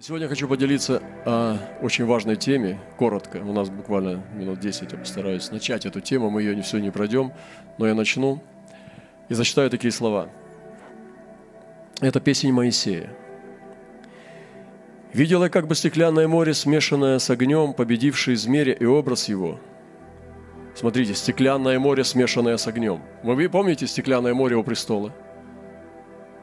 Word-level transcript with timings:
Сегодня 0.00 0.26
я 0.26 0.28
хочу 0.28 0.46
поделиться 0.46 1.02
о 1.26 1.56
очень 1.82 2.04
важной 2.04 2.36
теме, 2.36 2.78
коротко. 2.96 3.38
У 3.38 3.52
нас 3.52 3.68
буквально 3.68 4.22
минут 4.32 4.60
10, 4.60 4.92
я 4.92 4.96
постараюсь 4.96 5.50
начать 5.50 5.86
эту 5.86 6.00
тему. 6.00 6.30
Мы 6.30 6.42
ее 6.42 6.54
не 6.54 6.62
все 6.62 6.78
не 6.78 6.92
пройдем, 6.92 7.32
но 7.78 7.86
я 7.88 7.96
начну 7.96 8.40
и 9.28 9.34
зачитаю 9.34 9.70
такие 9.70 9.90
слова. 9.90 10.28
Это 12.00 12.20
песень 12.20 12.52
Моисея. 12.52 13.12
«Видела 15.12 15.48
как 15.48 15.66
бы 15.66 15.74
стеклянное 15.74 16.28
море, 16.28 16.54
смешанное 16.54 17.18
с 17.18 17.28
огнем, 17.28 17.72
победивший 17.72 18.36
змея 18.36 18.74
и 18.74 18.84
образ 18.84 19.28
его». 19.28 19.58
Смотрите, 20.76 21.14
стеклянное 21.14 21.80
море, 21.80 22.04
смешанное 22.04 22.56
с 22.56 22.68
огнем. 22.68 23.02
Вы 23.24 23.48
помните 23.48 23.88
стеклянное 23.88 24.32
море 24.32 24.54
у 24.54 24.62
престола? 24.62 25.12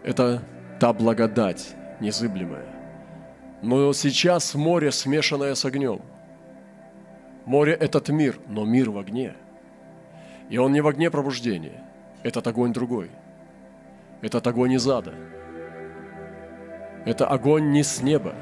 Это 0.03 0.43
та 0.77 0.91
благодать 0.91 1.73
незыблемая 2.01 2.84
но 3.61 3.93
сейчас 3.93 4.53
море, 4.55 4.91
смешанное 4.91 5.55
с 5.55 5.65
огнем. 5.65 6.01
Море– 7.45 7.73
этот 7.79 8.09
мир, 8.09 8.39
но 8.47 8.65
мир 8.65 8.89
в 8.89 8.97
огне. 8.97 9.35
И 10.49 10.57
он 10.57 10.73
не 10.73 10.81
в 10.81 10.87
огне 10.87 11.09
пробуждения. 11.09 11.83
Этот 12.23 12.47
огонь 12.47 12.73
другой. 12.73 13.11
Этот 14.21 14.45
огонь 14.47 14.73
из 14.73 14.87
ада. 14.87 15.13
Это 17.05 17.27
огонь 17.27 17.71
не 17.71 17.83
с 17.83 18.01
неба. 18.01 18.33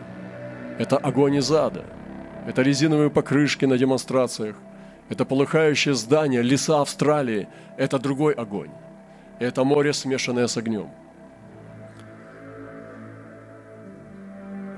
Это 0.79 0.97
огонь 0.97 1.35
из 1.35 1.51
ада. 1.51 1.85
Это 2.47 2.61
резиновые 2.61 3.09
покрышки 3.09 3.65
на 3.65 3.77
демонстрациях. 3.77 4.55
Это 5.09 5.25
полыхающее 5.25 5.93
здание, 5.93 6.41
леса 6.41 6.81
Австралии. 6.81 7.47
Это 7.77 7.99
другой 7.99 8.33
огонь. 8.33 8.71
Это 9.39 9.63
море, 9.63 9.93
смешанное 9.93 10.47
с 10.47 10.57
огнем– 10.57 10.89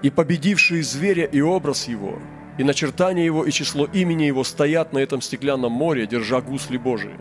и 0.01 0.09
победившие 0.09 0.83
зверя 0.83 1.25
и 1.25 1.41
образ 1.41 1.87
его, 1.87 2.19
и 2.57 2.63
начертание 2.63 3.25
его, 3.25 3.45
и 3.45 3.51
число 3.51 3.85
имени 3.85 4.23
его 4.23 4.43
стоят 4.43 4.93
на 4.93 4.99
этом 4.99 5.21
стеклянном 5.21 5.71
море, 5.71 6.07
держа 6.07 6.41
гусли 6.41 6.77
Божии. 6.77 7.17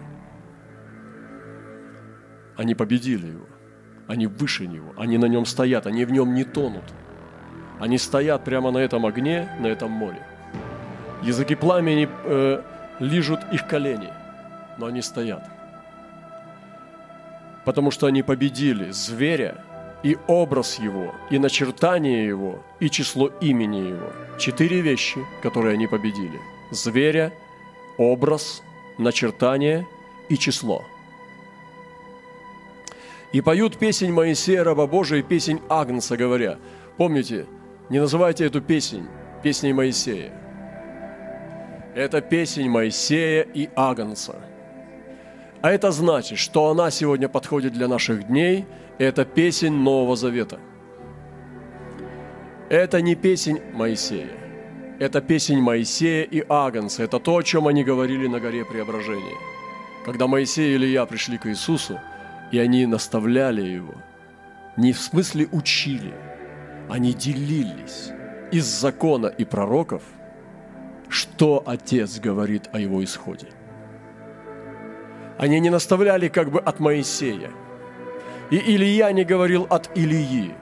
Они 2.57 2.75
победили 2.75 3.27
его, 3.29 3.47
они 4.07 4.27
выше 4.27 4.67
него, 4.67 4.93
они 4.97 5.19
на 5.19 5.27
нем 5.27 5.45
стоят, 5.45 5.87
они 5.87 6.05
в 6.05 6.13
нем 6.13 6.35
не 6.35 6.45
тонут. 6.45 6.85
Они 7.81 7.99
стоят 7.99 8.45
прямо 8.45 8.71
на 8.71 8.79
этом 8.79 9.05
огне, 9.05 9.49
на 9.59 9.67
этом 9.67 9.91
море. 9.91 10.23
Языки 11.23 11.55
пламени 11.55 12.09
э, 12.25 12.63
лижут 13.01 13.41
их 13.51 13.67
колени, 13.67 14.11
но 14.79 14.87
они 14.87 15.03
стоят. 15.03 15.43
Потому 17.65 17.91
что 17.91 18.07
они 18.07 18.23
победили 18.23 18.91
зверя 18.91 19.57
и 20.05 20.19
образ 20.29 20.79
его, 20.79 21.15
и 21.31 21.39
начертание 21.39 22.27
его, 22.27 22.59
и 22.79 22.91
число 22.91 23.29
имени 23.41 23.89
его. 23.89 24.13
Четыре 24.39 24.83
вещи, 24.83 25.19
которые 25.43 25.73
они 25.73 25.87
победили. 25.87 26.39
Зверя, 26.71 27.33
образ, 27.97 28.63
начертание 28.99 29.87
и 30.29 30.37
число. 30.37 30.85
И 33.33 33.41
поют 33.41 33.79
песнь 33.79 34.13
Моисея, 34.13 34.63
раба 34.63 34.87
Божия, 34.87 35.21
и 35.21 35.23
песнь 35.23 35.61
Агнца, 35.69 36.17
говоря, 36.17 36.59
помните, 36.99 37.47
не 37.89 37.99
называйте 37.99 38.45
эту 38.45 38.61
песнь 38.61 39.07
песней 39.43 39.73
Моисея. 39.73 40.33
Это 41.95 42.21
песнь 42.21 42.69
Моисея 42.69 43.43
и 43.43 43.71
Агнца. 43.75 44.37
А 45.65 45.71
это 45.71 45.93
значит, 45.93 46.39
что 46.39 46.69
она 46.69 46.91
сегодня 46.91 47.27
подходит 47.27 47.73
для 47.73 47.89
наших 47.89 48.27
дней– 48.27 48.67
это 48.99 49.25
песень 49.25 49.73
Нового 49.73 50.15
Завета. 50.15 50.61
Это 52.69 53.01
не 53.01 53.15
песень 53.15 53.63
Моисея. 53.73 54.29
Это 54.99 55.23
песень 55.23 55.63
Моисея 55.63 56.25
и 56.25 56.45
Агнца. 56.51 57.03
Это 57.03 57.19
то, 57.19 57.39
о 57.39 57.43
чем 57.43 57.67
они 57.67 57.83
говорили 57.83 58.27
на 58.27 58.41
горе 58.41 58.67
Преображения. 58.67 59.39
Когда 60.05 60.27
Моисей 60.27 60.75
и 60.75 60.77
Илья 60.77 61.07
пришли 61.07 61.39
к 61.39 61.47
Иисусу, 61.47 61.99
и 62.53 62.59
они 62.59 62.85
наставляли 62.85 63.63
Его, 63.63 63.95
не 64.77 64.93
в 64.93 65.01
смысле 65.01 65.49
учили, 65.51 66.13
они 66.91 67.15
делились 67.15 68.11
из 68.53 68.67
закона 68.67 69.29
и 69.29 69.47
пророков, 69.47 70.03
что 71.09 71.63
Отец 71.65 72.21
говорит 72.21 72.69
о 72.71 72.81
Его 72.81 73.03
исходе. 73.03 73.49
Они 75.39 75.61
не 75.61 75.71
наставляли 75.71 76.29
как 76.29 76.51
бы 76.51 76.61
от 76.61 76.81
Моисея– 76.81 77.51
и 78.51 78.77
Илья 78.77 79.11
не 79.13 79.25
говорил 79.25 79.67
от 79.71 79.91
Илии. 79.97 80.55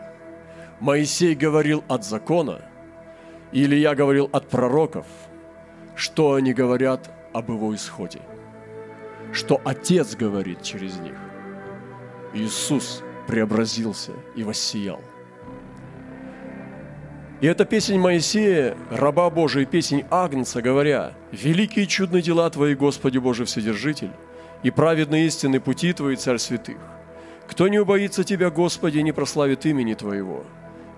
Моисей 0.81 1.35
говорил 1.35 1.85
от 1.89 2.05
закона, 2.05 2.63
и 3.53 3.65
Илья 3.65 3.95
говорил 3.95 4.29
от 4.33 4.49
пророков, 4.49 5.07
что 5.95 6.35
они 6.35 6.55
говорят 6.55 7.11
об 7.33 7.51
его 7.51 7.75
исходе, 7.75 8.21
что 9.33 9.61
Отец 9.65 10.17
говорит 10.17 10.63
через 10.63 10.99
них. 10.99 11.17
Иисус 12.35 13.03
преобразился 13.27 14.13
и 14.37 14.43
воссиял. 14.43 15.01
И 17.41 17.47
эта 17.47 17.65
песень 17.65 17.99
Моисея, 17.99 18.77
раба 18.91 19.29
Божия, 19.29 19.67
песень 19.67 20.05
Агнца, 20.11 20.63
говоря, 20.63 21.13
«Великие 21.33 21.87
чудные 21.87 22.23
дела 22.23 22.49
Твои, 22.51 22.75
Господи 22.75 23.19
Божий 23.19 23.47
Вседержитель, 23.47 24.13
и 24.63 24.71
праведные 24.71 25.27
истины 25.27 25.61
пути 25.61 25.93
Твои, 25.93 26.17
Царь 26.17 26.39
Святых, 26.39 26.79
кто 27.47 27.69
не 27.69 27.79
убоится 27.79 28.25
Тебя, 28.25 28.51
Господи, 28.51 28.99
не 28.99 29.13
прославит 29.13 29.67
имени 29.67 29.95
Твоего, 29.95 30.45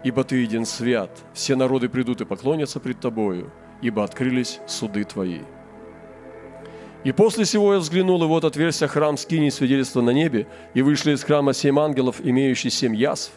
ибо 0.03 0.25
Ты 0.25 0.37
един 0.37 0.67
свят, 0.67 1.11
все 1.33 1.57
народы 1.57 1.89
придут 1.89 2.21
и 2.21 2.25
поклонятся 2.25 2.81
пред 2.81 3.01
Тобою, 3.01 3.51
ибо 3.83 4.05
открылись 4.05 4.61
суды 4.67 5.05
Твои. 5.05 5.41
И 7.05 7.13
после 7.13 7.45
сего 7.45 7.75
я 7.75 7.81
взглянул, 7.81 8.23
и 8.25 8.27
вот 8.27 8.45
отверся 8.45 8.89
храм 8.89 9.19
скини 9.19 9.51
свидетельства 9.51 10.01
на 10.01 10.11
небе, 10.11 10.47
и 10.73 10.81
вышли 10.81 11.13
из 11.13 11.23
храма 11.23 11.53
семь 11.53 11.79
ангелов, 11.79 12.17
имеющие 12.23 12.71
семь 12.71 12.97
язв, 12.97 13.33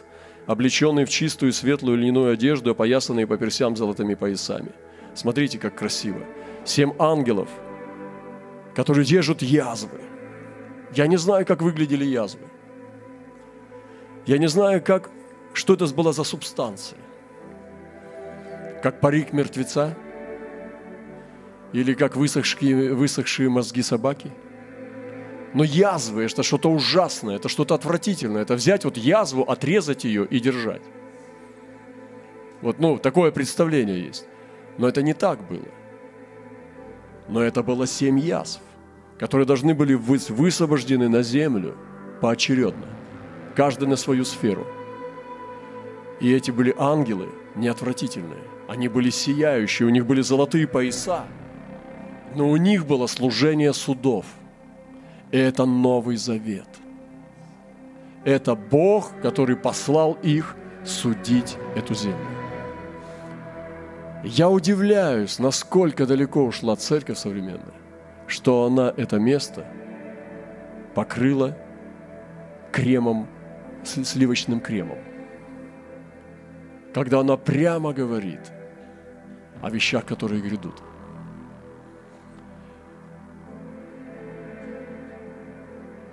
облеченные 0.46 1.04
в 1.04 1.10
чистую 1.10 1.52
светлую 1.52 1.98
льняную 1.98 2.32
одежду, 2.32 2.70
опоясанные 2.70 3.26
по 3.26 3.36
персям 3.36 3.76
золотыми 3.76 4.14
поясами. 4.14 4.70
Смотрите, 5.14 5.58
как 5.58 5.74
красиво. 5.74 6.20
Семь 6.64 6.92
ангелов, 6.98 7.48
которые 8.74 9.04
держат 9.04 9.42
язвы. 9.42 10.00
Я 10.94 11.06
не 11.06 11.16
знаю, 11.16 11.44
как 11.46 11.62
выглядели 11.62 12.04
язвы. 12.04 12.42
Я 14.26 14.38
не 14.38 14.48
знаю, 14.48 14.82
как, 14.82 15.10
что 15.52 15.74
это 15.74 15.86
была 15.94 16.12
за 16.12 16.24
субстанция. 16.24 16.98
Как 18.82 19.00
парик 19.00 19.32
мертвеца? 19.32 19.96
Или 21.72 21.94
как 21.94 22.16
высохшие, 22.16 22.94
высохшие 22.94 23.48
мозги 23.48 23.82
собаки? 23.82 24.32
Но 25.54 25.64
язвы– 25.64 26.24
это 26.24 26.42
что-то 26.42 26.70
ужасное, 26.70 27.36
это 27.36 27.48
что-то 27.48 27.74
отвратительное. 27.74 28.42
Это 28.42 28.54
взять 28.54 28.84
вот 28.84 28.96
язву, 28.96 29.42
отрезать 29.42 30.04
ее 30.04 30.26
и 30.26 30.40
держать. 30.40 30.82
Вот, 32.60 32.78
ну, 32.78 32.98
такое 32.98 33.30
представление 33.30 34.04
есть. 34.06 34.26
Но 34.78 34.88
это 34.88 35.02
не 35.02 35.14
так 35.14 35.46
было. 35.48 35.68
Но 37.28 37.42
это 37.42 37.62
было 37.62 37.86
семь 37.86 38.18
язв, 38.18 38.60
которые 39.18 39.46
должны 39.46 39.74
были 39.74 39.94
быть 39.94 40.30
высвобождены 40.30 41.08
на 41.08 41.22
землю 41.22 41.76
поочередно 42.20 42.86
каждый 43.58 43.88
на 43.88 43.96
свою 43.96 44.24
сферу. 44.24 44.66
И 46.20 46.32
эти 46.32 46.52
были 46.52 46.72
ангелы 46.78 47.28
неотвратительные. 47.56 48.44
Они 48.68 48.86
были 48.86 49.10
сияющие, 49.10 49.86
у 49.86 49.90
них 49.90 50.06
были 50.06 50.20
золотые 50.20 50.68
пояса. 50.68 51.24
Но 52.36 52.48
у 52.48 52.56
них 52.56 52.86
было 52.86 53.08
служение 53.08 53.72
судов. 53.72 54.26
И 55.32 55.38
это 55.38 55.64
Новый 55.64 56.16
Завет. 56.16 56.68
Это 58.24 58.54
Бог, 58.54 59.12
который 59.22 59.56
послал 59.56 60.12
их 60.22 60.54
судить 60.84 61.56
эту 61.74 61.94
землю. 61.94 62.26
Я 64.22 64.50
удивляюсь, 64.50 65.38
насколько 65.38 66.06
далеко 66.06 66.44
ушла 66.44 66.76
церковь 66.76 67.18
современная, 67.18 67.77
что 68.28 68.66
она 68.66 68.92
это 68.96 69.18
место 69.18 69.66
покрыла 70.94 71.56
кремом 72.70 73.26
сливочным 73.84 74.60
кремом. 74.60 74.98
Когда 76.92 77.20
она 77.20 77.36
прямо 77.36 77.92
говорит 77.92 78.52
о 79.62 79.70
вещах, 79.70 80.04
которые 80.04 80.40
грядут. 80.42 80.82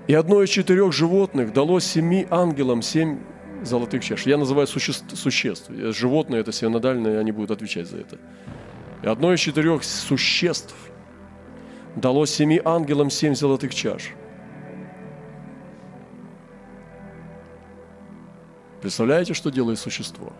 И 0.08 0.14
одно 0.14 0.44
из 0.44 0.50
четырех 0.50 0.94
животных 0.94 1.52
дало 1.52 1.80
семи 1.80 2.28
ангелам 2.30 2.82
семь 2.82 3.20
золотых 3.64 4.04
чаш. 4.04 4.26
Я 4.26 4.38
называю 4.38 4.68
существ, 4.68 5.06
существ. 5.18 5.70
Животные 5.70 6.42
это 6.42 6.52
синодальные, 6.52 7.20
они 7.20 7.32
будут 7.32 7.52
отвечать 7.52 7.88
за 7.88 7.98
это. 7.98 8.20
И 9.02 9.08
одно 9.08 9.34
из 9.34 9.40
четырех 9.40 9.84
существ 9.84 10.76
дало 11.96 12.26
семи 12.26 12.62
ангелам 12.64 13.10
семь 13.10 13.36
золотых 13.36 13.74
чаш– 13.74 14.14
Представляете, 18.86 19.34
что 19.34 19.50
делает 19.50 19.80
существо? 19.80 20.32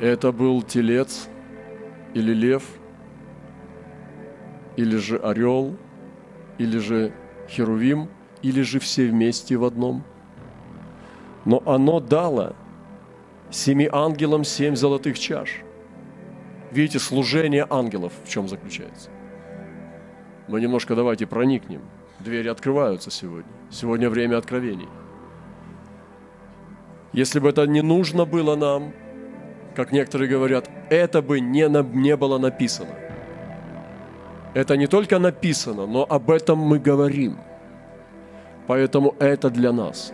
Это 0.00 0.32
был 0.32 0.62
телец 0.62 1.28
или 2.14 2.32
лев, 2.32 2.64
или 4.78 4.96
же 4.96 5.18
орел, 5.18 5.76
или 6.56 6.78
же 6.78 7.12
херувим, 7.46 8.08
или 8.40 8.62
же 8.62 8.78
все 8.78 9.06
вместе 9.06 9.58
в 9.58 9.64
одном. 9.64 10.02
Но 11.44 11.62
оно 11.66 12.00
дало 12.00 12.56
семи 13.50 13.86
ангелам 13.92 14.44
семь 14.44 14.76
золотых 14.76 15.18
чаш. 15.18 15.63
Видите, 16.74 16.98
служение 16.98 17.64
ангелов 17.70 18.12
в 18.24 18.28
чем 18.28 18.48
заключается? 18.48 19.08
Мы 20.48 20.60
немножко 20.60 20.96
давайте 20.96 21.24
проникнем. 21.24 21.82
Двери 22.18 22.48
открываются 22.48 23.12
сегодня. 23.12 23.52
Сегодня 23.70 24.10
время 24.10 24.38
откровений. 24.38 24.88
Если 27.12 27.38
бы 27.38 27.50
это 27.50 27.64
не 27.68 27.80
нужно 27.80 28.24
было 28.24 28.56
нам, 28.56 28.92
как 29.76 29.92
некоторые 29.92 30.28
говорят, 30.28 30.68
это 30.90 31.22
бы 31.22 31.38
не, 31.38 31.68
на, 31.68 31.84
не 31.84 32.16
было 32.16 32.38
написано. 32.38 32.90
Это 34.52 34.76
не 34.76 34.88
только 34.88 35.20
написано, 35.20 35.86
но 35.86 36.04
об 36.08 36.28
этом 36.28 36.58
мы 36.58 36.80
говорим. 36.80 37.38
Поэтому 38.66 39.14
это 39.20 39.48
для 39.48 39.70
нас. 39.70 40.12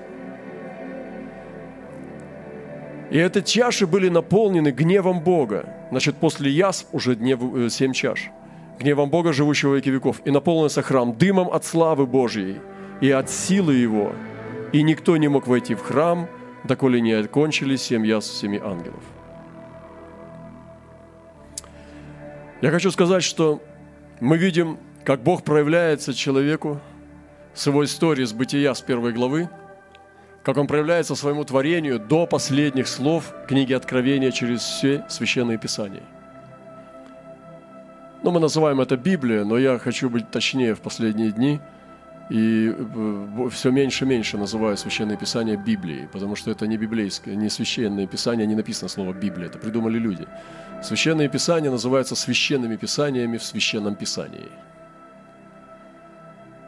И 3.10 3.18
эти 3.18 3.40
чаши 3.40 3.86
были 3.86 4.10
наполнены 4.10 4.68
гневом 4.72 5.20
Бога. 5.24 5.79
Значит, 5.90 6.16
после 6.16 6.50
язв 6.50 6.86
уже 6.92 7.16
днев, 7.16 7.40
э, 7.54 7.68
семь 7.68 7.92
чаш. 7.92 8.30
Гневом 8.78 9.10
Бога, 9.10 9.32
живущего 9.32 9.74
веки 9.74 9.88
веков. 9.88 10.22
И 10.24 10.30
наполнился 10.30 10.82
храм 10.82 11.12
дымом 11.12 11.48
от 11.50 11.64
славы 11.64 12.06
Божьей 12.06 12.60
и 13.00 13.10
от 13.10 13.28
силы 13.28 13.74
Его. 13.74 14.12
И 14.72 14.82
никто 14.82 15.16
не 15.16 15.28
мог 15.28 15.46
войти 15.46 15.74
в 15.74 15.82
храм, 15.82 16.28
доколе 16.64 17.00
не 17.00 17.12
окончились 17.12 17.82
семь 17.82 18.06
язв 18.06 18.32
семи 18.34 18.58
ангелов. 18.58 19.02
Я 22.62 22.70
хочу 22.70 22.90
сказать, 22.90 23.22
что 23.22 23.60
мы 24.20 24.36
видим, 24.36 24.78
как 25.04 25.22
Бог 25.22 25.42
проявляется 25.42 26.14
человеку 26.14 26.78
с 27.54 27.66
его 27.66 27.84
историей 27.84 28.26
с 28.26 28.32
бытия 28.32 28.74
с 28.74 28.80
первой 28.80 29.12
главы, 29.12 29.48
как 30.42 30.56
он 30.56 30.66
проявляется 30.66 31.14
своему 31.14 31.44
творению 31.44 31.98
до 31.98 32.26
последних 32.26 32.88
слов 32.88 33.32
книги 33.46 33.72
Откровения 33.72 34.30
через 34.30 34.60
все 34.60 35.04
священные 35.08 35.58
писания. 35.58 36.02
Ну, 38.22 38.30
мы 38.30 38.40
называем 38.40 38.80
это 38.80 38.96
Библия, 38.96 39.44
но 39.44 39.58
я 39.58 39.78
хочу 39.78 40.10
быть 40.10 40.30
точнее 40.30 40.74
в 40.74 40.80
последние 40.80 41.30
дни– 41.30 41.60
и 42.30 42.72
э, 42.72 43.48
все 43.50 43.70
меньше 43.72 44.04
и 44.04 44.08
меньше 44.08 44.38
называю 44.38 44.76
Священное 44.76 45.16
Писание 45.16 45.56
Библией, 45.56 46.06
потому 46.06 46.36
что 46.36 46.52
это 46.52 46.66
не 46.68 46.76
библейское, 46.76 47.34
не 47.34 47.50
священное 47.50 48.06
Писание, 48.06 48.46
не 48.46 48.54
написано 48.54 48.88
слово 48.88 49.12
Библия, 49.12 49.48
это 49.48 49.58
придумали 49.58 49.98
люди. 49.98 50.28
Священное 50.80 51.28
Писание 51.28 51.72
называется 51.72 52.14
священными 52.14 52.76
Писаниями 52.76 53.36
в 53.36 53.42
Священном 53.42 53.96
Писании. 53.96 54.48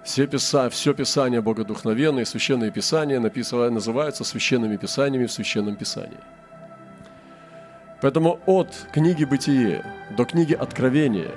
Все, 0.04 0.26
писа, 0.26 0.69
все 0.69 0.94
Писание 0.94 1.40
богодухновенное, 1.40 2.25
Священное 2.25 2.70
Писание 2.70 3.20
называются 3.20 4.25
священными 4.25 4.76
Писаниями 4.76 5.26
в 5.26 5.32
Священном 5.32 5.76
Писании. 5.76 6.19
Поэтому 8.00 8.40
от 8.46 8.88
книги 8.93 9.25
Бытие 9.25 9.84
до 10.16 10.25
книги 10.25 10.54
Откровения 10.54 11.31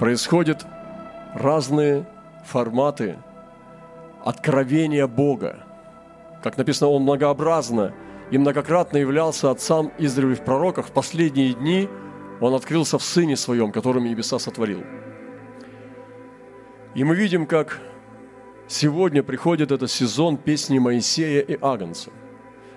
происходят 0.00 0.66
разные 1.32 2.04
форматы 2.44 3.16
откровения 4.24 5.06
Бога. 5.06 5.60
Как 6.42 6.56
написано, 6.58 6.90
Он 6.90 7.02
многообразно 7.04 7.94
и 8.32 8.38
многократно 8.38 8.98
являлся 8.98 9.52
Отцам 9.52 9.92
издревле 9.98 10.34
в 10.34 10.40
пророках. 10.40 10.88
В 10.88 10.90
последние 10.90 11.54
дни 11.54 11.88
Он 12.40 12.52
открылся 12.54 12.98
в 12.98 13.04
Сыне 13.04 13.36
Своем, 13.36 13.70
которым 13.70 14.06
небеса 14.06 14.40
сотворил. 14.40 14.82
И 16.96 17.04
мы 17.04 17.14
видим, 17.14 17.44
как 17.46 17.78
сегодня 18.68 19.22
приходит 19.22 19.70
этот 19.70 19.90
сезон 19.90 20.38
песни 20.38 20.78
Моисея 20.78 21.42
и 21.42 21.58
Агнца, 21.60 22.10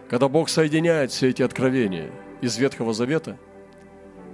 когда 0.09 0.27
Бог 0.27 0.49
соединяет 0.49 1.11
все 1.11 1.29
эти 1.29 1.41
откровения 1.41 2.11
из 2.41 2.57
Ветхого 2.57 2.93
Завета, 2.93 3.37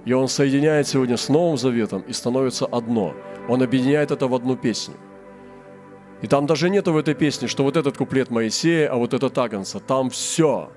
и 0.04 0.12
Он 0.12 0.26
соединяет 0.26 0.88
сегодня 0.88 1.16
с 1.16 1.28
Новым 1.28 1.56
Заветом 1.56 2.00
и 2.00 2.12
становится 2.12 2.66
одно. 2.66 3.14
Он 3.48 3.62
объединяет 3.62 4.10
это 4.10 4.26
в 4.26 4.34
одну 4.34 4.56
песню. 4.56 4.96
И 6.20 6.26
там 6.26 6.46
даже 6.46 6.68
нету 6.68 6.92
в 6.92 6.96
этой 6.96 7.14
песне, 7.14 7.46
что 7.46 7.62
вот 7.62 7.76
этот 7.76 7.96
куплет 7.96 8.28
Моисея, 8.28 8.90
а 8.92 8.96
вот 8.96 9.14
этот 9.14 9.38
Агнца. 9.38 9.78
Там 9.78 10.10
все 10.10 10.72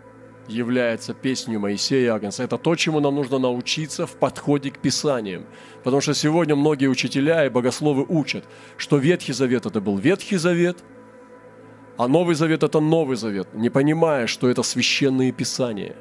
является 0.49 1.13
песней 1.13 1.57
Моисея 1.57 2.13
Агнца. 2.13 2.43
Это 2.43 2.57
то, 2.57 2.75
чему 2.75 2.99
нам 2.99 3.15
нужно 3.15 3.39
научиться 3.39 4.05
в 4.05 4.11
подходе 4.11 4.71
к 4.71 4.79
Писаниям. 4.79 5.45
Потому 5.83 6.01
что 6.01 6.13
сегодня 6.13 6.55
многие 6.55 6.87
учителя 6.87 7.45
и 7.45 7.49
богословы 7.49 8.05
учат, 8.07 8.45
что 8.77 8.97
Ветхий 8.97 9.33
Завет– 9.33 9.65
это 9.67 9.81
был 9.81 9.97
Ветхий 9.97 10.37
Завет, 10.37 10.77
а 11.97 12.07
Новый 12.07 12.35
Завет– 12.35 12.63
это 12.63 12.79
Новый 12.79 13.17
Завет, 13.17 13.53
не 13.53 13.69
понимая, 13.69 14.27
что 14.27 14.49
это 14.49 14.63
священные 14.63 15.31
Писания. 15.31 15.95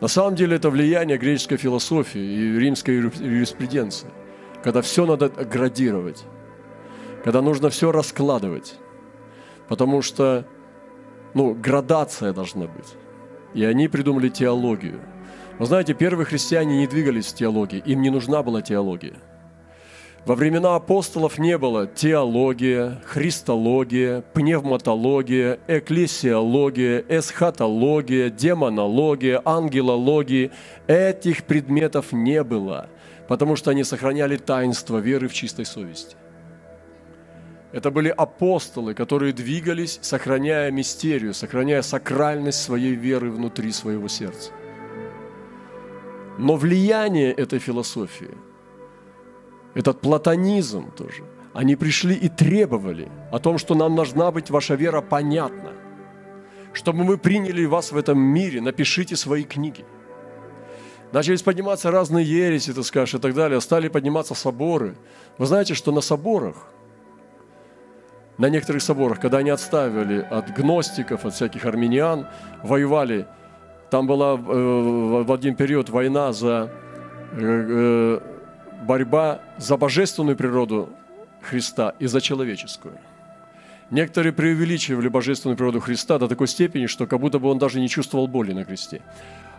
На 0.00 0.08
самом 0.08 0.36
деле 0.36 0.56
это 0.56 0.70
влияние 0.70 1.18
греческой 1.18 1.58
философии 1.58 2.20
и 2.20 2.58
римской 2.58 2.96
юриспруденции, 2.96 4.08
когда 4.62 4.80
все 4.80 5.06
надо 5.06 5.28
градировать 5.28 6.24
когда 7.24 7.42
нужно 7.42 7.70
все 7.70 7.92
раскладывать, 7.92 8.78
потому 9.68 10.02
что 10.02 10.46
ну, 11.34 11.54
градация 11.54 12.32
должна 12.32 12.66
быть. 12.66 12.94
И 13.54 13.64
они 13.64 13.88
придумали 13.88 14.28
теологию. 14.28 15.00
Вы 15.58 15.66
знаете, 15.66 15.94
первые 15.94 16.26
христиане 16.26 16.78
не 16.78 16.86
двигались 16.86 17.26
в 17.26 17.34
теологии, 17.34 17.82
им 17.84 18.02
не 18.02 18.10
нужна 18.10 18.42
была 18.42 18.62
теология. 18.62 19.14
Во 20.24 20.34
времена 20.34 20.76
апостолов 20.76 21.38
не 21.38 21.56
было 21.56 21.86
теология, 21.86 23.00
христология, 23.06 24.22
пневматология, 24.34 25.58
экклесиология, 25.66 27.02
эсхатология, 27.08 28.28
демонология, 28.28 29.40
ангелология. 29.44 30.50
Этих 30.86 31.44
предметов 31.44 32.12
не 32.12 32.44
было, 32.44 32.90
потому 33.26 33.56
что 33.56 33.70
они 33.70 33.84
сохраняли 33.84 34.36
таинство 34.36 34.98
веры 34.98 35.28
в 35.28 35.32
чистой 35.32 35.64
совести. 35.64 36.16
Это 37.70 37.90
были 37.90 38.08
апостолы, 38.08 38.94
которые 38.94 39.32
двигались, 39.32 39.98
сохраняя 40.00 40.70
мистерию, 40.70 41.34
сохраняя 41.34 41.82
сакральность 41.82 42.62
своей 42.62 42.94
веры 42.94 43.30
внутри 43.30 43.72
своего 43.72 44.08
сердца. 44.08 44.52
Но 46.38 46.56
влияние 46.56 47.32
этой 47.32 47.58
философии, 47.58 48.30
этот 49.74 50.00
платонизм 50.00 50.90
тоже, 50.92 51.24
они 51.52 51.76
пришли 51.76 52.14
и 52.14 52.28
требовали 52.28 53.10
о 53.32 53.38
том, 53.38 53.58
что 53.58 53.74
нам 53.74 53.96
должна 53.96 54.30
быть 54.30 54.48
ваша 54.48 54.74
вера 54.74 55.02
понятна. 55.02 55.72
Чтобы 56.72 57.04
мы 57.04 57.18
приняли 57.18 57.66
вас 57.66 57.92
в 57.92 57.96
этом 57.96 58.18
мире, 58.18 58.60
напишите 58.62 59.16
свои 59.16 59.44
книги. 59.44 59.84
Начались 61.12 61.42
подниматься 61.42 61.90
разные 61.90 62.24
ереси, 62.24 62.72
ты 62.72 62.82
скажешь, 62.82 63.14
и 63.14 63.18
так 63.18 63.34
далее. 63.34 63.60
Стали 63.60 63.88
подниматься 63.88 64.34
соборы. 64.34 64.96
Вы 65.38 65.46
знаете, 65.46 65.74
что 65.74 65.92
на 65.92 66.00
соборах– 66.00 66.68
на 68.38 68.48
некоторых 68.48 68.82
соборах, 68.82 69.20
когда 69.20 69.38
они 69.38 69.50
отставили 69.50 70.20
от 70.30 70.50
гностиков, 70.54 71.24
от 71.24 71.34
всяких 71.34 71.66
армян, 71.66 72.26
воевали. 72.62 73.26
Там 73.90 74.06
была 74.06 74.34
э, 74.34 74.36
в 74.36 75.32
один 75.32 75.56
период 75.56 75.90
война 75.90 76.32
за 76.32 76.70
э, 77.32 77.38
э, 77.40 78.20
борьба 78.86 79.40
за 79.58 79.76
божественную 79.76 80.36
природу 80.36 80.88
Христа 81.42 81.94
и 81.98 82.06
за 82.06 82.20
человеческую. 82.20 82.94
Некоторые 83.90 84.32
преувеличивали 84.32 85.08
божественную 85.08 85.56
природу 85.56 85.80
Христа 85.80 86.18
до 86.18 86.28
такой 86.28 86.46
степени, 86.46 86.86
что 86.86 87.06
как 87.06 87.18
будто 87.20 87.38
бы 87.38 87.48
он 87.48 87.58
даже 87.58 87.80
не 87.80 87.88
чувствовал 87.88 88.28
боли 88.28 88.52
на 88.52 88.64
кресте. 88.64 89.00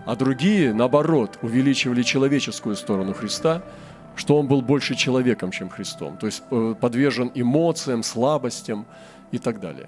А 0.05 0.15
другие, 0.15 0.74
наоборот, 0.74 1.39
увеличивали 1.41 2.03
человеческую 2.03 2.75
сторону 2.75 3.13
Христа– 3.13 3.62
что 4.20 4.38
он 4.38 4.48
был 4.48 4.62
больше 4.62 4.96
человеком, 4.96 5.50
чем 5.50 5.70
Христом, 5.70 6.18
то 6.18 6.26
есть 6.26 6.44
э, 6.52 6.76
подвержен 6.80 7.32
эмоциям, 7.36 8.04
слабостям 8.04 8.86
и 9.32 9.38
так 9.38 9.62
далее. 9.62 9.88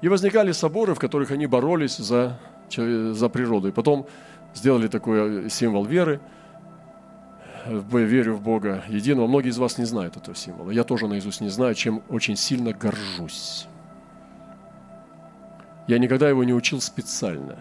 И 0.00 0.08
возникали 0.08 0.52
соборы, 0.52 0.94
в 0.94 1.00
которых 1.00 1.32
они 1.32 1.46
боролись 1.46 1.96
за, 1.96 2.38
за 2.70 3.28
природу. 3.28 3.68
И 3.68 3.72
потом 3.72 4.06
сделали 4.54 4.86
такой 4.86 5.46
э, 5.46 5.48
символ 5.48 5.84
веры, 5.84 6.20
верю 7.66 8.36
в 8.36 8.42
Бога 8.42 8.84
единого. 8.88 9.26
Многие 9.26 9.48
из 9.48 9.58
вас 9.58 9.76
не 9.76 9.86
знают 9.86 10.16
этого 10.16 10.36
символа. 10.36 10.70
Я 10.70 10.84
тоже 10.84 11.08
наизусть 11.08 11.40
не 11.40 11.50
знаю, 11.50 11.74
чем 11.74 12.02
очень 12.10 12.36
сильно 12.36 12.72
горжусь. 12.72 13.66
Я 15.88 15.98
никогда 15.98 16.28
его 16.28 16.44
не 16.44 16.54
учил 16.54 16.80
специально, 16.80 17.56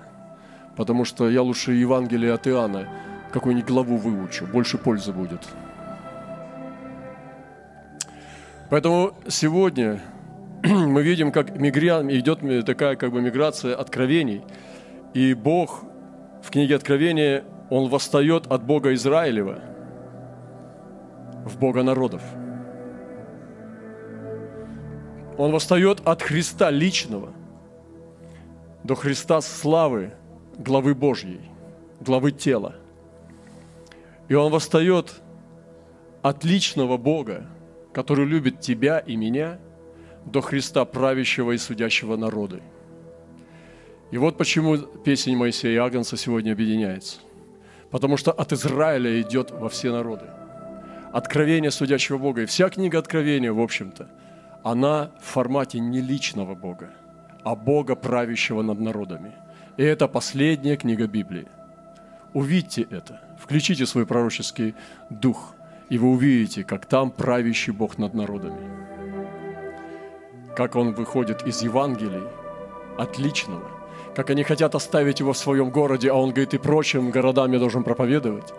потому 0.75 1.05
что 1.05 1.27
я 1.27 1.41
лучше 1.41 1.71
Евангелие 1.71 2.33
от 2.33 2.47
Иоанна 2.47 2.87
какую-нибудь 3.31 3.69
главу 3.69 3.97
выучу, 3.97 4.45
больше 4.45 4.77
пользы 4.77 5.11
будет. 5.11 5.47
Поэтому 8.69 9.13
сегодня 9.27 9.99
мы 10.63 11.01
видим, 11.01 11.31
как 11.31 11.55
мигря... 11.57 12.01
идет 12.01 12.65
такая 12.65 12.95
как 12.95 13.11
бы 13.11 13.21
миграция 13.21 13.75
откровений. 13.75 14.43
И 15.13 15.33
Бог 15.33 15.83
в 16.43 16.51
книге 16.51 16.75
Откровения 16.75 17.43
Он 17.69 17.89
восстает 17.89 18.47
от 18.47 18.63
Бога 18.63 18.93
Израилева 18.93 19.59
в 21.45 21.57
Бога 21.57 21.83
народов. 21.83 22.21
Он 25.37 25.51
восстает 25.51 26.01
от 26.05 26.21
Христа 26.21 26.69
личного 26.69 27.29
до 28.83 28.95
Христа 28.95 29.41
славы 29.41 30.11
главы 30.57 30.93
Божьей, 30.93 31.39
главы 32.01 32.31
тела. 32.31 32.75
И 34.29 34.35
он 34.35 34.51
восстает 34.51 35.21
от 36.21 36.43
личного 36.45 36.97
Бога, 36.97 37.47
который 37.93 38.25
любит 38.25 38.61
тебя 38.61 38.99
и 38.99 39.15
меня, 39.15 39.59
до 40.25 40.41
Христа 40.41 40.85
правящего 40.85 41.51
и 41.51 41.57
судящего 41.57 42.15
народы. 42.15 42.61
И 44.11 44.17
вот 44.17 44.37
почему 44.37 44.77
песень 44.77 45.35
Моисея 45.35 45.73
и 45.73 45.77
Агнца 45.77 46.15
сегодня 46.17 46.51
объединяется. 46.51 47.19
Потому 47.89 48.17
что 48.17 48.31
от 48.31 48.53
Израиля 48.53 49.19
идет 49.21 49.51
во 49.51 49.67
все 49.69 49.91
народы. 49.91 50.25
Откровение 51.11 51.71
судящего 51.71 52.19
Бога. 52.19 52.43
И 52.43 52.45
вся 52.45 52.69
книга 52.69 52.99
Откровения, 52.99 53.51
в 53.51 53.59
общем-то, 53.59 54.09
она 54.63 55.11
в 55.21 55.25
формате 55.25 55.79
не 55.79 56.01
личного 56.01 56.53
Бога, 56.53 56.91
а 57.43 57.55
Бога, 57.55 57.95
правящего 57.95 58.61
над 58.61 58.79
народами. 58.79 59.33
И 59.77 59.83
это 59.83 60.07
последняя 60.07 60.75
книга 60.75 61.07
Библии. 61.07 61.47
Увидьте 62.33 62.85
это, 62.91 63.21
включите 63.39 63.85
свой 63.85 64.05
пророческий 64.05 64.75
дух, 65.09 65.55
и 65.89 65.97
вы 65.97 66.09
увидите, 66.09 66.63
как 66.63 66.85
там 66.85 67.09
правящий 67.09 67.73
Бог 67.73 67.97
над 67.97 68.13
народами. 68.13 68.69
Как 70.55 70.75
он 70.75 70.93
выходит 70.93 71.47
из 71.47 71.61
Евангелий 71.63 72.23
от 72.97 73.17
личного, 73.17 73.67
как 74.15 74.29
они 74.29 74.43
хотят 74.43 74.75
оставить 74.75 75.19
его 75.19 75.33
в 75.33 75.37
своем 75.37 75.71
городе, 75.71 76.11
а 76.11 76.15
он 76.15 76.29
говорит, 76.29 76.53
и 76.53 76.57
прочим 76.59 77.09
городам 77.09 77.51
я 77.53 77.59
должен 77.59 77.83
проповедовать. 77.83 78.53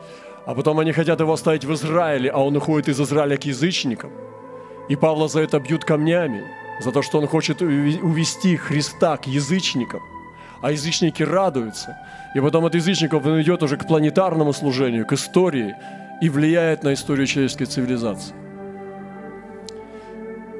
А 0.46 0.54
потом 0.54 0.80
они 0.80 0.92
хотят 0.92 1.20
его 1.20 1.32
оставить 1.32 1.64
в 1.64 1.72
Израиле, 1.74 2.30
а 2.30 2.38
он 2.38 2.56
уходит 2.56 2.88
из 2.88 3.00
Израиля 3.00 3.36
к 3.36 3.44
язычникам. 3.44 4.10
И 4.88 4.96
Павла 4.96 5.28
за 5.28 5.42
это 5.42 5.60
бьют 5.60 5.84
камнями, 5.84 6.44
за 6.80 6.90
то, 6.90 7.02
что 7.02 7.18
он 7.18 7.28
хочет 7.28 7.62
увести 7.62 8.56
Христа 8.56 9.16
к 9.16 9.26
язычникам. 9.26 10.00
А 10.62 10.72
язычники 10.72 11.22
радуются. 11.22 11.96
И 12.34 12.40
потом 12.40 12.64
от 12.64 12.74
язычников 12.74 13.24
он 13.24 13.40
идет 13.40 13.62
уже 13.62 13.76
к 13.76 13.86
планетарному 13.86 14.52
служению, 14.52 15.06
к 15.06 15.12
истории 15.12 15.74
и 16.20 16.28
влияет 16.28 16.82
на 16.82 16.92
историю 16.92 17.26
человеческой 17.26 17.64
цивилизации. 17.64 18.34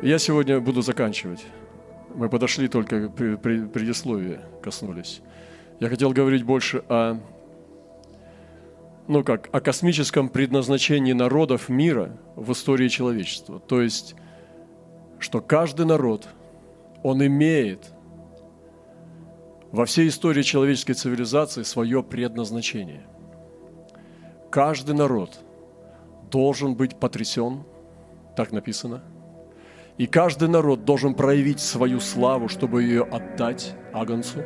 Я 0.03 0.19
сегодня 0.19 0.61
буду 0.61 0.81
заканчивать. 0.81 1.45
Мы 2.15 2.29
подошли 2.31 2.69
только 2.69 3.09
к 3.09 3.13
предисловию, 3.13 4.41
коснулись. 4.63 5.21
Я 5.79 5.89
хотел 5.89 6.13
говорить 6.13 6.43
больше 6.43 6.83
о, 6.89 7.19
ну 9.07 9.23
как, 9.23 9.49
о 9.53 9.61
космическом 9.61 10.31
предназначении 10.31 11.13
народов 11.13 11.69
мира 11.69 12.17
в 12.37 12.53
истории 12.53 12.89
человечества. 12.89 13.61
То 13.61 13.83
есть, 13.83 14.15
что 15.19 15.41
каждый 15.41 15.85
народ, 15.85 16.29
он 17.03 17.25
имеет 17.25 17.93
во 19.73 19.85
всей 19.85 20.09
истории 20.09 20.43
человеческой 20.43 20.95
цивилизации 20.95 21.63
свое 21.63 22.03
предназначение. 22.03 23.07
Каждый 24.51 24.95
народ 24.95 25.41
должен 26.31 26.75
быть 26.75 26.99
потрясен, 26.99 27.65
так 28.37 28.53
написано– 28.53 29.03
и 30.01 30.07
каждый 30.07 30.49
народ 30.49 30.87
должен 30.87 31.13
проявить 31.13 31.61
свою 31.61 32.01
славу, 32.01 32.49
чтобы 32.49 32.85
ее 32.85 33.03
отдать 33.03 33.75
Агнцу. 33.93 34.43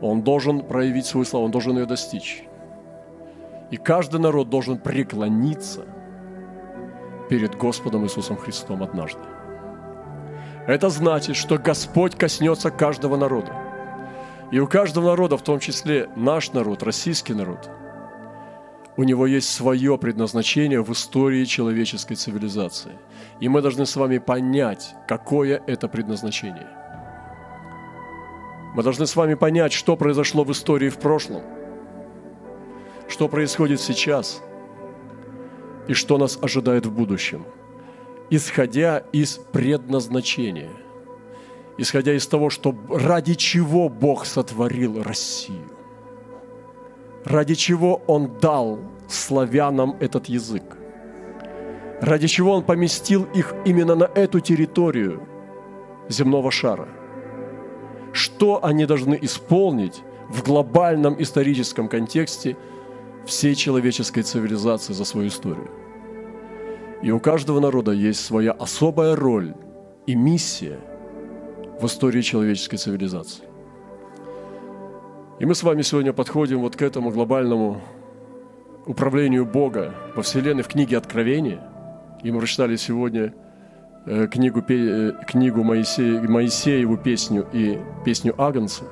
Он 0.00 0.22
должен 0.22 0.64
проявить 0.64 1.04
свою 1.04 1.24
славу, 1.24 1.46
он 1.46 1.50
должен 1.50 1.76
ее 1.76 1.86
достичь. 1.86 2.44
И 3.72 3.76
каждый 3.76 4.20
народ 4.20 4.50
должен 4.50 4.78
преклониться 4.78 5.84
перед 7.28 7.56
Господом 7.56 8.04
Иисусом 8.04 8.36
Христом 8.36 8.84
однажды. 8.84 9.22
Это 10.70 10.88
значит, 10.88 11.36
что 11.36 11.58
Господь 11.58 12.14
коснется 12.16 12.70
каждого 12.70 13.16
народа. 13.16 13.52
И 14.52 14.58
у 14.58 14.66
каждого 14.66 15.10
народа, 15.10 15.36
в 15.36 15.42
том 15.42 15.58
числе 15.58 16.08
наш 16.16 16.52
народ, 16.52 16.82
российский 16.82 17.34
народ– 17.34 17.70
у 19.00 19.02
него 19.02 19.26
есть 19.26 19.48
свое 19.48 19.96
предназначение 19.96 20.82
в 20.82 20.92
истории 20.92 21.46
человеческой 21.46 22.16
цивилизации. 22.16 22.98
И 23.40 23.48
мы 23.48 23.62
должны 23.62 23.86
с 23.86 23.96
вами 23.96 24.18
понять, 24.18 24.94
какое 25.08 25.62
это 25.66 25.88
предназначение. 25.88 26.68
Мы 28.74 28.82
должны 28.82 29.06
с 29.06 29.16
вами 29.16 29.34
понять, 29.34 29.72
что 29.72 29.96
произошло 29.96 30.44
в 30.44 30.52
истории 30.52 30.90
в 30.90 30.98
прошлом, 30.98 31.42
что 33.08 33.28
происходит 33.28 33.80
сейчас 33.80 34.42
и 35.88 35.94
что 35.94 36.18
нас 36.18 36.38
ожидает 36.42 36.84
в 36.84 36.92
будущем, 36.92 37.46
исходя 38.30 38.98
из 39.12 39.38
предназначения, 39.52 40.70
исходя 41.76 42.14
из 42.14 42.26
того, 42.26 42.50
что 42.50 42.74
ради 42.88 43.34
чего 43.34 43.88
Бог 43.88 44.24
сотворил 44.24 45.02
Россию 45.02 45.80
ради 47.24 47.54
чего 47.54 48.02
Он 48.06 48.30
дал 48.40 48.78
славянам 49.08 49.96
этот 50.00 50.26
язык, 50.26 50.62
ради 52.00 52.26
чего 52.26 52.52
Он 52.52 52.62
поместил 52.62 53.24
их 53.34 53.54
именно 53.64 53.94
на 53.94 54.04
эту 54.04 54.40
территорию 54.40 55.26
земного 56.08 56.50
шара, 56.50 56.88
что 58.12 58.64
они 58.64 58.86
должны 58.86 59.18
исполнить 59.20 60.02
в 60.28 60.42
глобальном 60.42 61.20
историческом 61.20 61.88
контексте 61.88 62.56
всей 63.26 63.54
человеческой 63.54 64.22
цивилизации 64.22 64.92
за 64.92 65.04
свою 65.04 65.28
историю. 65.28 65.70
И 67.02 67.10
у 67.10 67.18
каждого 67.18 67.60
народа 67.60 67.92
есть 67.92 68.24
своя 68.24 68.52
особая 68.52 69.16
роль 69.16 69.54
и 70.06 70.14
миссия 70.14 70.78
в 71.80 71.86
истории 71.86 72.20
человеческой 72.20 72.76
цивилизации. 72.76 73.44
И 75.38 75.46
мы 75.46 75.54
с 75.54 75.62
вами 75.62 75.80
сегодня 75.80 76.12
подходим 76.12 76.60
вот 76.60 76.76
к 76.76 76.82
этому 76.82 77.10
глобальному 77.10 77.80
управлению 78.84 79.46
Бога 79.46 79.94
во 80.14 80.22
Вселенной 80.22 80.62
в 80.62 80.68
книге 80.68 80.98
Откровения. 80.98 81.60
И 82.22 82.30
мы 82.30 82.40
прочитали 82.40 82.76
сегодня 82.76 83.32
э, 84.04 84.26
книгу, 84.26 84.62
э, 84.68 85.12
книгу 85.26 85.64
Моисея, 85.64 86.20
Моисееву 86.20 86.98
песню 86.98 87.46
и 87.54 87.78
песню 88.04 88.34
Агнца. 88.36 88.84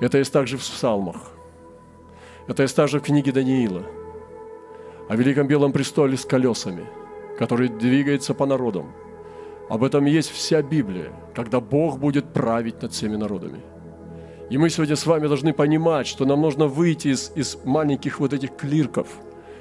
Это 0.00 0.16
есть 0.16 0.32
также 0.32 0.56
в 0.56 0.60
псалмах. 0.60 1.32
Это 2.48 2.62
есть 2.62 2.74
также 2.74 3.00
в 3.00 3.02
книге 3.02 3.32
Даниила. 3.32 3.82
О 5.10 5.16
великом 5.16 5.46
белом 5.46 5.72
престоле 5.72 6.16
с 6.16 6.24
колесами, 6.24 6.86
который 7.38 7.68
двигается 7.68 8.34
по 8.34 8.46
народам. 8.46 8.92
Об 9.68 9.82
этом 9.84 10.04
есть 10.04 10.30
вся 10.30 10.62
Библия, 10.62 11.12
когда 11.34 11.60
Бог 11.60 11.98
будет 11.98 12.32
править 12.32 12.82
над 12.82 12.92
всеми 12.92 13.16
народами– 13.16 13.60
и 14.48 14.58
мы 14.58 14.70
сегодня 14.70 14.94
с 14.94 15.04
вами 15.06 15.26
должны 15.26 15.52
понимать, 15.52 16.06
что 16.06 16.24
нам 16.24 16.40
нужно 16.40 16.68
выйти 16.68 17.08
из, 17.08 17.32
из 17.34 17.58
маленьких 17.64 18.20
вот 18.20 18.32
этих 18.32 18.54
клирков, 18.54 19.08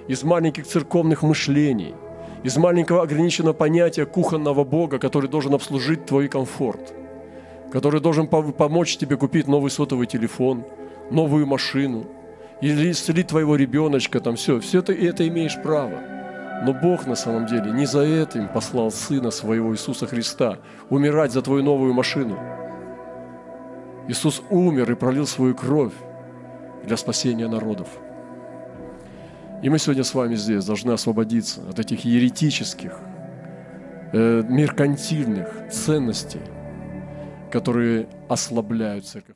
из 0.08 0.24
маленьких 0.24 0.68
церковных 0.68 1.24
мышлений, 1.24 1.96
из 2.44 2.56
маленького 2.58 3.02
ограниченного 3.02 3.54
понятия 3.54 4.06
кухонного 4.06 4.64
Бога, 4.64 5.00
который 5.00 5.28
должен 5.28 5.56
обслужить 5.56 6.06
твой 6.06 6.28
комфорт, 6.28 6.94
который 7.72 8.00
должен 8.00 8.28
помочь 8.28 8.98
тебе 8.98 9.18
купить 9.18 9.48
новый 9.48 9.72
сотовый 9.72 10.06
телефон, 10.06 10.64
новую 11.10 11.48
машину, 11.48 12.06
или 12.62 12.92
исцелить 12.92 13.28
твоего 13.28 13.56
ребеночка, 13.56 14.20
там 14.20 14.36
все, 14.36 14.60
все 14.60 14.80
это, 14.80 14.94
это 14.94 15.28
имеешь 15.28 15.60
право. 15.64 16.15
Но 16.64 16.74
Бог 16.74 17.06
на 17.06 17.16
самом 17.16 17.46
деле 17.46 17.72
не 17.72 17.86
за 17.86 18.02
этим 18.02 18.48
послал 18.48 18.92
Сына 18.92 19.32
Своего 19.32 19.74
Иисуса 19.74 20.08
Христа 20.08 20.60
умирать 20.90 21.32
за 21.32 21.42
твою 21.42 21.64
новую 21.64 21.94
машину– 21.94 22.38
Иисус 24.08 24.44
умер 24.50 24.92
и 24.92 24.96
пролил 24.96 25.26
свою 25.26 25.56
кровь 25.56 25.94
для 26.84 26.96
спасения 26.96 27.48
народов. 27.48 27.88
И 29.64 29.70
мы 29.70 29.80
сегодня 29.80 30.04
с 30.04 30.14
вами 30.14 30.36
здесь 30.36 30.64
должны 30.64 30.92
освободиться 30.92 31.62
от 31.68 31.80
этих 31.80 32.06
еретических, 32.06 33.00
э, 34.14 34.44
меркантильных 34.48 35.70
ценностей, 35.72 36.42
которые 37.52 38.08
ослабляют 38.30 39.08
церковь. 39.08 39.24